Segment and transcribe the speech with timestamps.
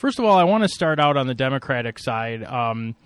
[0.00, 2.96] First of all, I want to start out on the Democratic side um,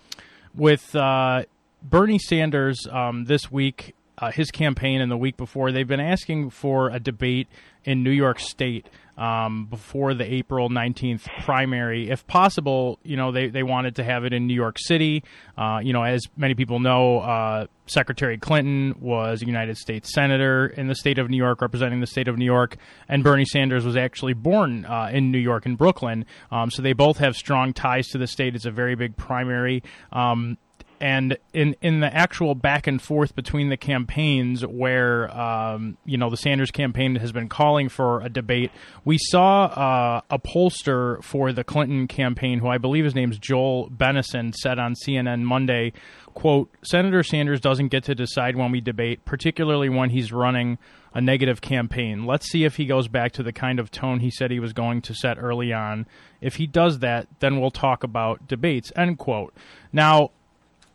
[0.55, 1.43] with uh,
[1.83, 3.93] Bernie Sanders um, this week.
[4.17, 7.49] Uh, his campaign and the week before, they've been asking for a debate
[7.85, 12.09] in New York State um, before the April 19th primary.
[12.09, 15.23] If possible, you know, they, they wanted to have it in New York City.
[15.57, 20.67] Uh, you know, as many people know, uh, Secretary Clinton was a United States Senator
[20.67, 22.77] in the state of New York, representing the state of New York,
[23.07, 26.25] and Bernie Sanders was actually born uh, in New York, in Brooklyn.
[26.51, 28.55] Um, so they both have strong ties to the state.
[28.55, 29.83] It's a very big primary.
[30.11, 30.57] Um,
[30.99, 36.29] and in in the actual back and forth between the campaigns, where um, you know
[36.29, 38.71] the Sanders campaign has been calling for a debate,
[39.03, 43.89] we saw uh, a pollster for the Clinton campaign, who I believe his name's Joel
[43.89, 45.93] Benenson, said on CNN Monday,
[46.33, 50.77] "quote Senator Sanders doesn't get to decide when we debate, particularly when he's running."
[51.17, 52.25] A negative campaign.
[52.25, 54.73] Let's see if he goes back to the kind of tone he said he was
[54.73, 56.07] going to set early on.
[56.41, 58.91] If he does that, then we'll talk about debates.
[58.97, 59.53] End quote.
[59.93, 60.31] Now,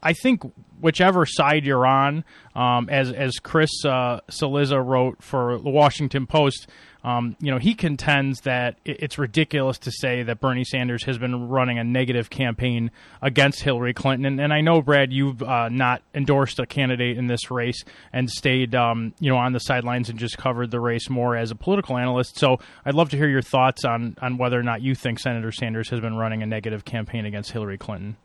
[0.02, 0.42] I think
[0.80, 6.68] whichever side you're on, um, as as Chris uh, Cillizza wrote for the Washington Post,
[7.04, 11.48] um, you know he contends that it's ridiculous to say that Bernie Sanders has been
[11.48, 12.90] running a negative campaign
[13.22, 14.26] against Hillary Clinton.
[14.26, 18.30] And, and I know Brad, you've uh, not endorsed a candidate in this race and
[18.30, 21.54] stayed um, you know on the sidelines and just covered the race more as a
[21.54, 22.38] political analyst.
[22.38, 25.52] So I'd love to hear your thoughts on on whether or not you think Senator
[25.52, 28.16] Sanders has been running a negative campaign against Hillary Clinton.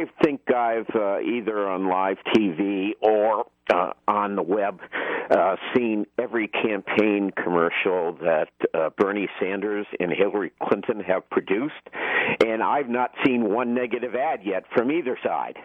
[0.00, 4.80] I think I've uh, either on live TV or uh, on the web
[5.30, 11.74] uh, seen every campaign commercial that uh, Bernie Sanders and Hillary Clinton have produced,
[12.44, 15.56] and I've not seen one negative ad yet from either side.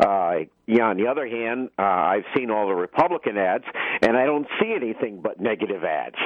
[0.00, 3.64] Uh, yeah, on the other hand, uh, I've seen all the Republican ads,
[4.02, 6.16] and I don't see anything but negative ads.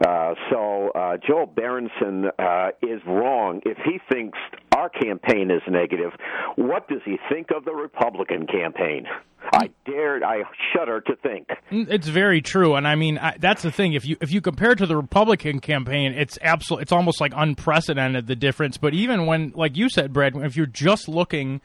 [0.00, 3.60] Uh, so uh, Joel Benenson uh, is wrong.
[3.64, 4.38] If he thinks
[4.74, 6.12] our campaign is negative,
[6.56, 9.06] what does he think of the Republican campaign?
[9.52, 10.42] I dared, I
[10.74, 11.48] shudder to think.
[11.70, 13.92] Mm, it's very true, and I mean I, that's the thing.
[13.92, 16.82] If you if you compare it to the Republican campaign, it's absolute.
[16.82, 18.76] It's almost like unprecedented the difference.
[18.76, 21.60] But even when, like you said, Brad, if you're just looking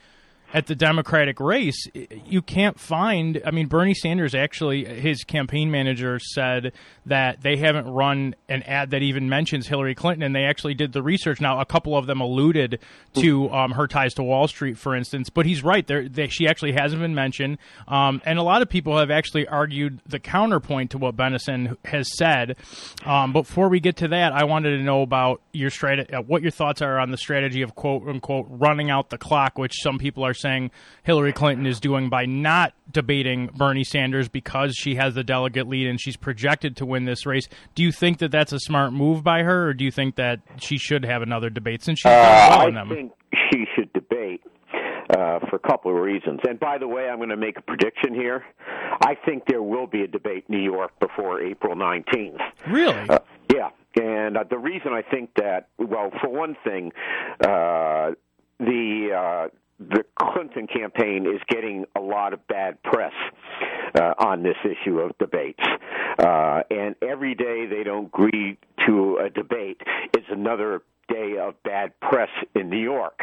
[0.54, 1.88] at the Democratic race,
[2.26, 3.42] you can't find.
[3.46, 6.74] I mean, Bernie Sanders actually, his campaign manager said
[7.06, 10.94] that they haven't run an ad that even mentions Hillary Clinton, and they actually did
[10.94, 11.40] the research.
[11.40, 12.80] Now, a couple of them alluded
[13.16, 15.86] to um, her ties to Wall Street, for instance, but he's right.
[15.86, 17.58] There, they, she actually hasn't been mentioned,
[17.88, 22.16] um, and a lot of people have actually argued the counterpoint to what Benenson has
[22.18, 22.58] said.
[23.06, 26.42] Um, before we get to that, I wanted to know about your strategy, uh, what
[26.42, 29.98] your thoughts are on the strategy of quote unquote running out the clock, which some
[29.98, 30.72] people are saying
[31.04, 35.88] Hillary Clinton is doing by not debating Bernie Sanders because she has the delegate lead
[35.88, 37.48] and she's projected to win this race.
[37.76, 40.40] Do you think that that's a smart move by her, or do you think that
[40.58, 42.92] she should have another debate since she's done well uh, in them?
[42.92, 43.12] I think
[43.52, 44.42] she should debate.
[45.10, 46.40] Uh, for a couple of reasons.
[46.48, 48.46] And by the way, I'm going to make a prediction here.
[49.04, 52.40] I think there will be a debate in New York before April 19th.
[52.70, 53.10] Really?
[53.10, 53.20] Uh,
[53.54, 53.70] yeah.
[54.02, 56.94] And uh, the reason I think that, well, for one thing,
[57.46, 58.12] uh, uh,
[60.62, 63.14] Clinton campaign is getting a lot of bad press
[63.96, 65.64] uh, on this issue of debates.
[66.20, 68.58] Uh, and every day they don't agree
[68.88, 69.82] to a debate
[70.18, 73.20] is another day of bad press in New York.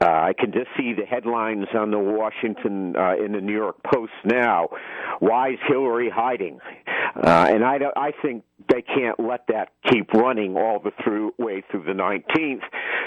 [0.00, 3.82] Uh, I can just see the headlines on the Washington uh, in the New York
[3.82, 4.68] Post now.
[5.18, 6.60] Why is Hillary hiding?
[7.16, 11.62] Uh, and I, I think they can't let that keep running all the through way
[11.70, 12.62] through the 19th.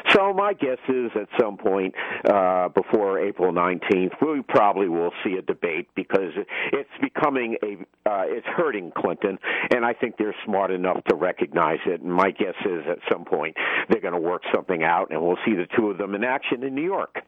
[0.10, 1.94] So my guess is at some point
[2.26, 6.34] uh, before April 19th, we probably will see a debate because
[6.72, 7.78] it's becoming a
[8.10, 9.38] uh, it's hurting Clinton,
[9.74, 12.02] and I think they're smart enough to recognize it.
[12.02, 13.56] And my guess is at some point
[13.90, 16.64] they're going to work something out, and we'll see the two of them in action
[16.64, 17.24] in New York.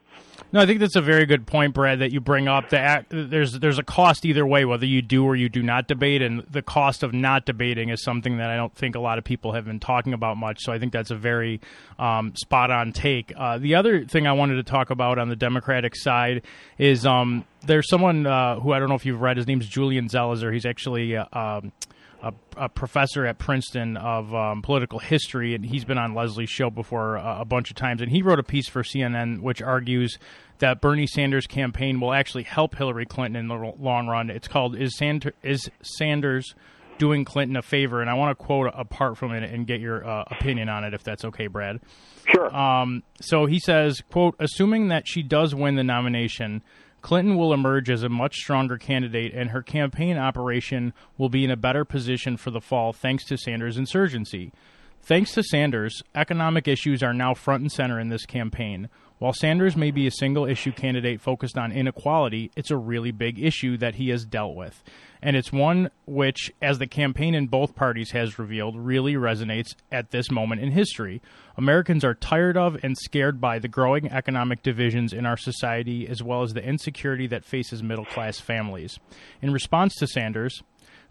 [0.52, 2.70] No, I think that's a very good point, Brad, that you bring up.
[2.70, 6.22] That there's there's a cost either way, whether you do or you do not debate,
[6.22, 9.24] and the cost of not debating is something that I don't think a lot of
[9.24, 10.62] people have been talking about much.
[10.62, 11.62] So I think that's a very
[12.00, 13.34] um, spot on take.
[13.36, 16.44] Uh, the other thing I wanted to talk about on the Democratic side
[16.78, 19.38] is um, there's someone uh, who I don't know if you've read.
[19.38, 20.54] His name's Julian Zelizer.
[20.54, 21.72] He's actually uh, um,
[22.24, 26.70] a, a, professor at Princeton of um, political history, and he's been on Leslie's show
[26.70, 28.02] before uh, a bunch of times.
[28.02, 30.18] And he wrote a piece for CNN which argues
[30.60, 34.30] that Bernie Sanders' campaign will actually help Hillary Clinton in the long run.
[34.30, 36.56] It's called "Is, Sander, Is Sanders
[36.98, 39.80] Doing Clinton a Favor?" And I want to quote a part from it and get
[39.80, 41.80] your uh, opinion on it, if that's okay, Brad.
[42.26, 42.56] Sure.
[42.56, 46.62] Um, so he says, "quote Assuming that she does win the nomination."
[47.02, 51.52] Clinton will emerge as a much stronger candidate, and her campaign operation will be in
[51.52, 54.54] a better position for the fall thanks to Sanders' insurgency.
[55.02, 58.88] Thanks to Sanders, economic issues are now front and center in this campaign.
[59.20, 63.40] While Sanders may be a single issue candidate focused on inequality, it's a really big
[63.40, 64.84] issue that he has dealt with.
[65.22, 70.12] And it's one which, as the campaign in both parties has revealed, really resonates at
[70.12, 71.22] this moment in history.
[71.56, 76.22] Americans are tired of and scared by the growing economic divisions in our society, as
[76.22, 79.00] well as the insecurity that faces middle class families.
[79.42, 80.62] In response to Sanders,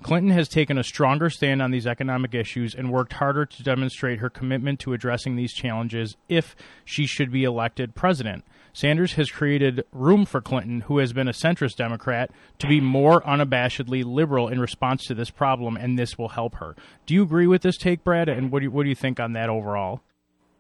[0.03, 4.19] Clinton has taken a stronger stand on these economic issues and worked harder to demonstrate
[4.19, 8.45] her commitment to addressing these challenges if she should be elected president.
[8.73, 13.21] Sanders has created room for Clinton, who has been a centrist Democrat, to be more
[13.23, 16.75] unabashedly liberal in response to this problem, and this will help her.
[17.07, 18.29] Do you agree with this take, Brad?
[18.29, 20.01] And what do you, what do you think on that overall?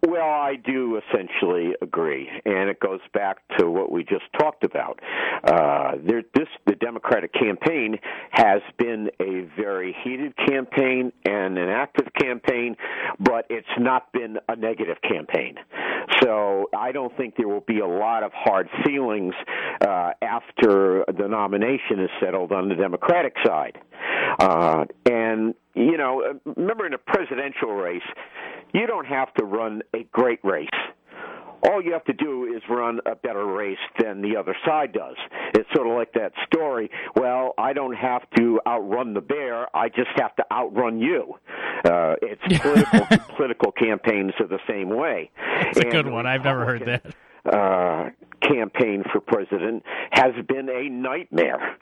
[0.04, 4.98] Well, I do essentially agree, and it goes back to what we just talked about.
[5.44, 7.98] Uh, there, this the Democratic campaign
[8.32, 12.76] has been a very heated campaign and an active campaign,
[13.20, 15.54] but it's not been a negative campaign.
[16.20, 19.34] So I don't think there will be a lot of hard feelings
[19.86, 23.78] uh, after the nomination is settled on the Democratic side.
[24.40, 28.02] Uh, and you know, remember in a presidential race
[28.72, 30.68] you don't have to run a great race.
[31.64, 35.14] All you have to do is run a better race than the other side does.
[35.54, 36.90] It's sort of like that story.
[37.14, 39.74] Well, I don't have to outrun the bear.
[39.76, 41.34] I just have to outrun you.
[41.84, 45.30] Uh, it's political, political campaigns are the same way.
[45.38, 46.26] It's a good one.
[46.26, 47.14] I've never heard that.
[47.44, 48.10] Uh,
[48.40, 51.76] campaign for president has been a nightmare.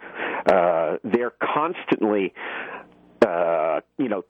[0.46, 2.34] Uh, they're constantly,
[3.26, 4.24] uh, you know,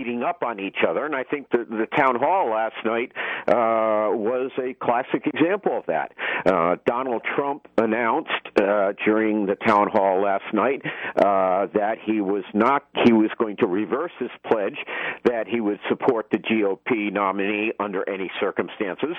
[0.00, 1.04] beating up on each other.
[1.04, 3.12] And I think the, the town hall last night
[3.48, 6.12] uh, was a classic example of that.
[6.46, 8.30] Uh, Donald Trump announced
[8.60, 10.82] uh, during the town hall last night
[11.16, 14.76] uh, that he was not he was going to reverse his pledge
[15.24, 19.16] that he would support the GOP nominee under any circumstances.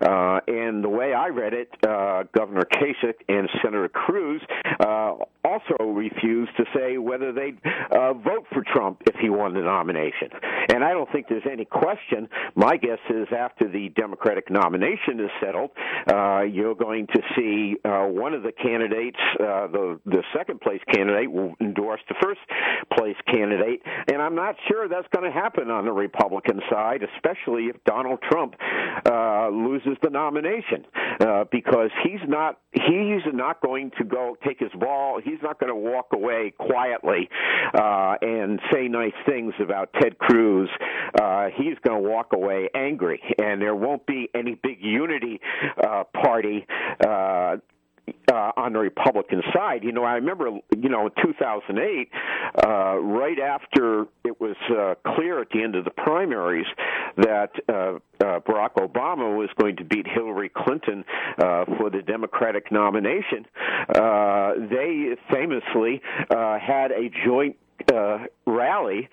[0.00, 4.42] Uh, and the way I read it, uh, Governor Kasich and Senator Cruz
[4.80, 5.12] uh,
[5.44, 7.58] also refused to say whether they'd
[7.92, 10.23] uh, vote for Trump if he won the nomination
[10.68, 12.28] And I don't think there's any question.
[12.54, 15.70] My guess is after the Democratic nomination is settled,
[16.06, 20.80] uh, you're going to see uh, one of the candidates, uh, the the second place
[20.92, 22.40] candidate, will endorse the first
[22.92, 23.82] place candidate.
[24.12, 28.20] And I'm not sure that's going to happen on the Republican side, especially if Donald
[28.30, 28.54] Trump
[29.06, 30.86] uh, loses the nomination,
[31.20, 35.20] uh, because he's not he's not going to go take his ball.
[35.22, 37.28] He's not going to walk away quietly
[37.74, 40.68] uh, and say nice things about Ted Cruz,
[41.20, 45.40] uh, he's going to walk away angry, and there won't be any big unity
[45.82, 46.66] uh, party
[47.06, 47.56] uh,
[48.30, 49.84] uh, on the Republican side.
[49.84, 52.10] You know, I remember, you know, in 2008,
[52.66, 56.66] uh, right after it was uh, clear at the end of the primaries
[57.16, 61.04] that uh, uh, Barack Obama was going to beat Hillary Clinton
[61.38, 63.46] uh, for the Democratic nomination,
[63.94, 66.00] uh, they famously
[66.30, 67.56] uh, had a joint
[67.92, 68.18] uh,
[68.54, 69.08] rally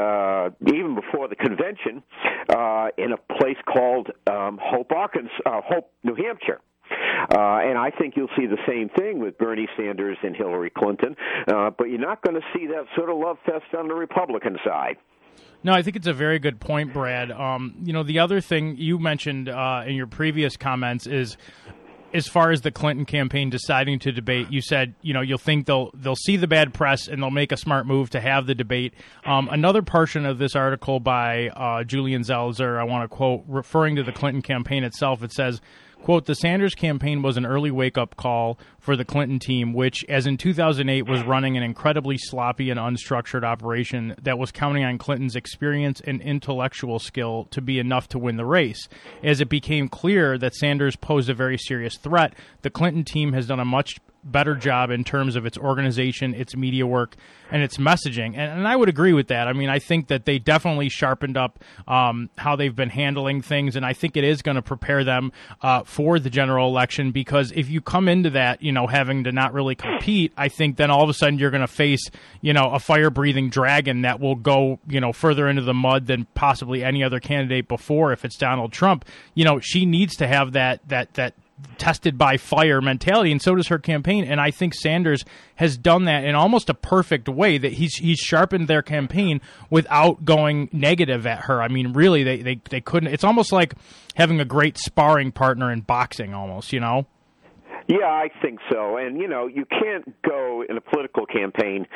[0.00, 2.02] uh, even before the convention
[2.48, 6.60] uh, in a place called um, Hope, Arkansas, uh, Hope, New Hampshire.
[6.88, 11.16] Uh, and I think you'll see the same thing with Bernie Sanders and Hillary Clinton,
[11.48, 14.56] uh, but you're not going to see that sort of love fest on the Republican
[14.64, 14.96] side.
[15.62, 17.32] No, I think it's a very good point, Brad.
[17.32, 21.36] Um, you know, the other thing you mentioned uh, in your previous comments is
[22.16, 25.66] as far as the Clinton campaign deciding to debate, you said you know you'll think
[25.66, 28.54] they'll they'll see the bad press and they'll make a smart move to have the
[28.54, 28.94] debate.
[29.24, 33.96] Um, another portion of this article by uh, Julian Zelizer, I want to quote, referring
[33.96, 35.22] to the Clinton campaign itself.
[35.22, 35.60] It says
[36.06, 40.04] Quote, the Sanders campaign was an early wake up call for the Clinton team, which,
[40.08, 44.98] as in 2008, was running an incredibly sloppy and unstructured operation that was counting on
[44.98, 48.88] Clinton's experience and intellectual skill to be enough to win the race.
[49.24, 53.48] As it became clear that Sanders posed a very serious threat, the Clinton team has
[53.48, 53.96] done a much
[54.30, 57.16] better job in terms of its organization, its media work,
[57.50, 58.28] and its messaging.
[58.36, 59.48] And, and I would agree with that.
[59.48, 63.76] I mean, I think that they definitely sharpened up um, how they've been handling things,
[63.76, 67.52] and I think it is going to prepare them uh, for the general election because
[67.52, 70.90] if you come into that, you know, having to not really compete, I think then
[70.90, 74.20] all of a sudden you're going to face, you know, a fire breathing dragon that
[74.20, 78.24] will go, you know, further into the mud than possibly any other candidate before if
[78.24, 79.04] it's Donald Trump.
[79.34, 81.34] You know, she needs to have that that that
[81.78, 84.24] tested by fire mentality, and so does her campaign.
[84.24, 85.24] And I think Sanders
[85.56, 87.58] has done that in almost a perfect way.
[87.58, 91.62] That he's he's sharpened their campaign without going negative at her.
[91.62, 93.12] I mean, really, they they, they couldn't.
[93.12, 93.74] It's almost like
[94.14, 96.72] having a great sparring partner in boxing, almost.
[96.72, 97.06] You know.
[97.88, 98.96] Yeah, I think so.
[98.96, 101.86] And you know, you can't go in a political campaign.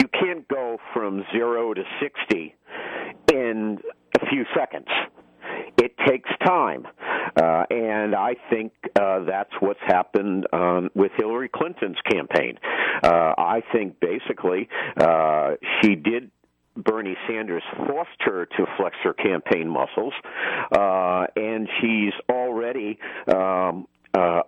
[0.00, 2.54] You can't go from zero to sixty
[3.32, 3.78] in
[4.20, 4.86] a few seconds.
[5.78, 6.86] It takes time.
[7.36, 12.58] Uh, and I think uh, that's what's happened um, with Hillary Clinton's campaign.
[13.02, 16.30] Uh, I think basically uh, she did
[16.76, 20.14] Bernie Sanders forced her to flex her campaign muscles,
[20.74, 22.98] uh, and she's already
[23.28, 24.42] um, uh,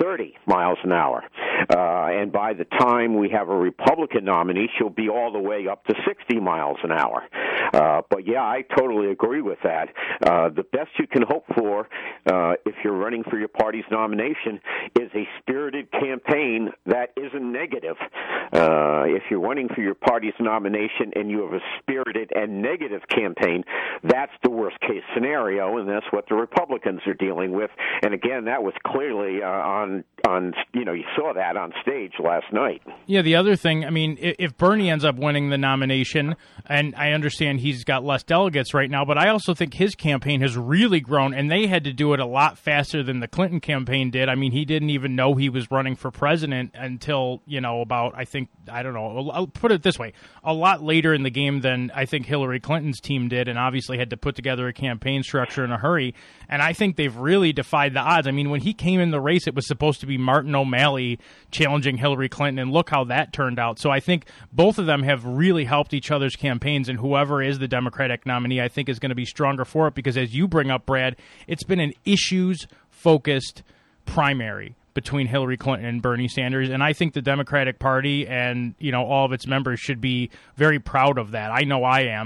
[0.00, 1.22] 30 miles an hour.
[1.70, 5.66] Uh, and by the time we have a Republican nominee, she'll be all the way
[5.68, 7.22] up to 60 miles an hour.
[7.72, 9.88] Uh, but yeah, I totally agree with that.
[10.24, 11.88] Uh, the best you can hope for
[12.26, 14.60] uh, if you're running for your party's nomination
[14.98, 17.96] is a spirited campaign that isn't negative.
[18.52, 23.02] Uh, if you're running for your party's nomination and you have a spirited and negative
[23.08, 23.64] campaign,
[24.04, 27.70] that's the worst case scenario, and that's what the Republicans are dealing with.
[28.02, 29.46] And again, that was clearly uh,
[29.86, 32.82] on on you know you saw that on stage last night.
[33.06, 37.12] Yeah, the other thing, I mean, if Bernie ends up winning the nomination, and I
[37.12, 41.00] understand he's got less delegates right now, but I also think his campaign has really
[41.00, 44.28] grown, and they had to do it a lot faster than the Clinton campaign did.
[44.28, 48.14] I mean, he didn't even know he was running for president until you know about
[48.16, 49.30] I think I don't know.
[49.30, 52.60] I'll put it this way: a lot later in the game than I think Hillary
[52.60, 56.14] Clinton's team did, and obviously had to put together a campaign structure in a hurry.
[56.48, 58.26] And I think they've really defied the odds.
[58.26, 61.18] I mean, when he came in the race, it was supposed to Martin O'Malley
[61.50, 63.78] challenging Hillary Clinton, and look how that turned out.
[63.78, 67.58] So I think both of them have really helped each other's campaigns, and whoever is
[67.58, 70.48] the Democratic nominee, I think is going to be stronger for it because, as you
[70.48, 73.62] bring up, Brad, it's been an issues focused
[74.04, 78.90] primary between Hillary Clinton and Bernie Sanders, and I think the Democratic Party and you
[78.90, 81.52] know all of its members should be very proud of that.
[81.52, 82.24] I know I am,